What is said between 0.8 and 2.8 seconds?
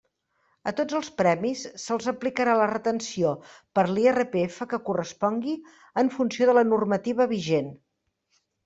els premis se'ls aplicarà la